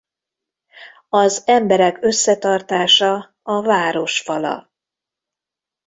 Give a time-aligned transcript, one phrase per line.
[1.09, 4.71] Az emberek összetartása a városfala.